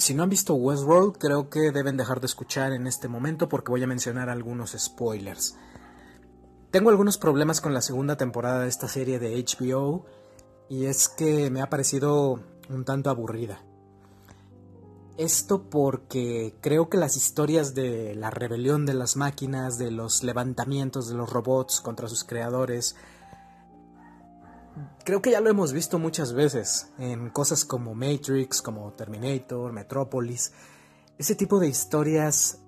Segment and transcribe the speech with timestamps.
[0.00, 3.70] Si no han visto Westworld, creo que deben dejar de escuchar en este momento porque
[3.70, 5.58] voy a mencionar algunos spoilers.
[6.70, 10.06] Tengo algunos problemas con la segunda temporada de esta serie de HBO
[10.70, 12.40] y es que me ha parecido
[12.70, 13.62] un tanto aburrida.
[15.18, 21.10] Esto porque creo que las historias de la rebelión de las máquinas, de los levantamientos
[21.10, 22.96] de los robots contra sus creadores,
[25.04, 30.52] creo que ya lo hemos visto muchas veces en cosas como Matrix, como Terminator, Metropolis.
[31.18, 32.60] Ese tipo de historias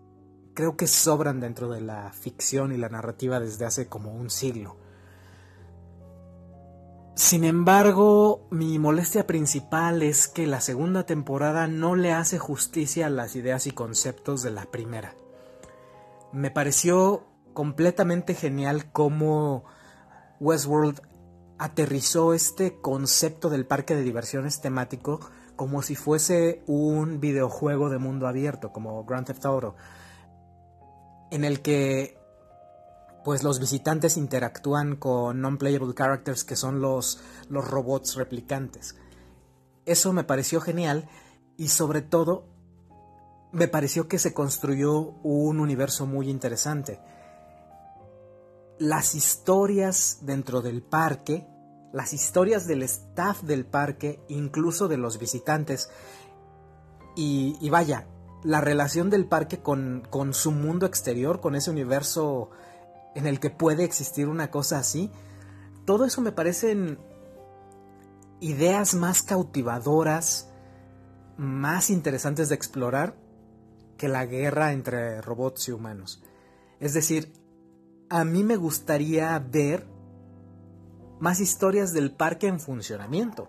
[0.54, 4.76] creo que sobran dentro de la ficción y la narrativa desde hace como un siglo.
[7.14, 13.10] Sin embargo, mi molestia principal es que la segunda temporada no le hace justicia a
[13.10, 15.14] las ideas y conceptos de la primera.
[16.32, 19.64] Me pareció completamente genial cómo
[20.40, 21.02] Westworld
[21.62, 25.20] aterrizó este concepto del parque de diversiones temático
[25.54, 29.76] como si fuese un videojuego de mundo abierto, como Grand Theft Auto,
[31.30, 32.18] en el que
[33.22, 38.96] pues los visitantes interactúan con non-playable characters que son los, los robots replicantes.
[39.86, 41.08] Eso me pareció genial
[41.56, 42.48] y sobre todo
[43.52, 46.98] me pareció que se construyó un universo muy interesante.
[48.80, 51.51] Las historias dentro del parque
[51.92, 55.90] las historias del staff del parque, incluso de los visitantes.
[57.14, 58.06] Y, vaya,
[58.42, 62.50] la relación del parque con, con, su mundo exterior, con ese universo
[63.14, 65.10] en el que puede existir una cosa así,
[65.84, 66.98] todo eso me parecen
[68.40, 70.48] ideas más cautivadoras,
[71.36, 73.14] más interesantes de explorar
[73.98, 76.22] que la guerra entre robots y humanos.
[76.80, 77.32] Es decir,
[78.08, 79.86] a mí me gustaría ver
[81.22, 83.48] más historias del parque en funcionamiento.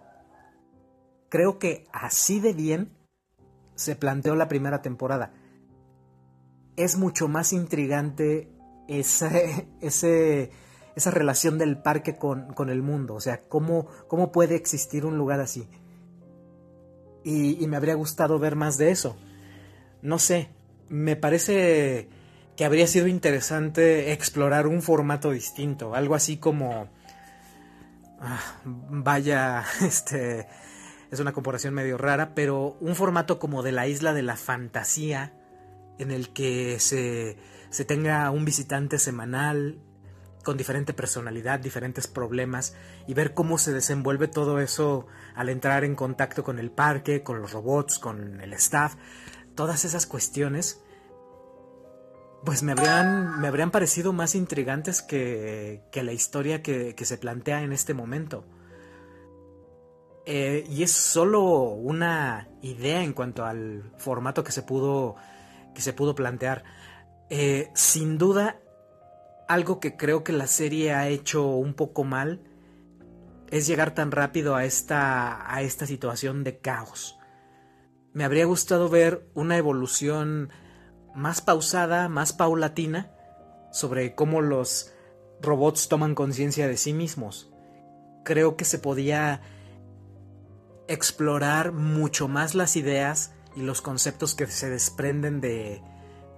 [1.28, 2.96] Creo que así de bien
[3.74, 5.34] se planteó la primera temporada.
[6.76, 8.52] Es mucho más intrigante
[8.88, 10.52] esa
[11.10, 13.16] relación del parque con, el mundo.
[13.16, 15.68] O sea, cómo, cómo, puede existir un lugar así.
[17.24, 19.18] Y me habría gustado ver más de eso.
[20.04, 20.50] No sé,
[20.90, 22.08] me parece
[22.56, 25.96] que habría sido interesante explorar un formato distinto.
[25.96, 26.90] Algo así como
[28.26, 30.48] Ah, vaya, este,
[31.12, 35.34] es una comparación medio rara, pero un formato como de la isla de la fantasía,
[36.00, 37.38] en el que se,
[37.70, 39.82] se tenga un visitante semanal
[40.46, 42.76] con diferente personalidad, diferentes problemas,
[43.08, 45.06] y ver cómo se desenvuelve todo eso
[45.36, 48.96] al entrar en contacto con el parque, con los robots, con el staff,
[49.54, 50.83] todas esas cuestiones
[52.46, 57.18] pues me habrían, me habrían parecido más intrigantes que, que la historia que, que, se
[57.18, 58.46] plantea en este momento.
[60.26, 65.16] Eh, y es solo una idea en cuanto al formato que se pudo,
[65.74, 66.64] que se pudo plantear.
[67.30, 68.60] Eh, sin duda,
[69.48, 72.42] algo que creo que la serie ha hecho un poco mal
[73.50, 77.18] es llegar tan rápido a esta, a esta situación de caos.
[78.14, 80.50] Me habría gustado ver una evolución
[81.16, 83.12] más pausada, más paulatina,
[83.72, 84.94] sobre cómo los
[85.42, 87.52] robots toman conciencia de sí mismos.
[88.24, 89.42] Creo que se podía
[90.88, 95.82] explorar mucho más las ideas y los conceptos que se desprenden de,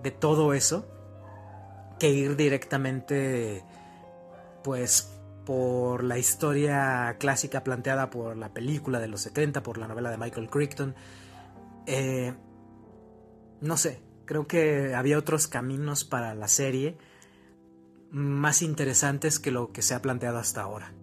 [0.04, 0.88] de todo eso
[2.00, 3.64] que ir directamente
[4.64, 5.12] pues
[5.46, 10.18] por la historia clásica planteada por la película de los 70, por la novela de
[10.18, 10.96] Michael Crichton.
[11.86, 12.34] Eh,
[13.62, 16.98] no sé, Creo que había otros caminos para la serie
[18.12, 20.94] más interesantes que lo que se ha planteado hasta ahora.